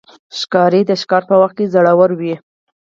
[0.39, 2.33] ښکاري د ښکار په وخت کې زړور وي.